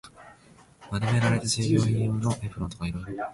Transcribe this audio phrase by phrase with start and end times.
[0.89, 3.07] 丸められた従業員用のエプロンとか色々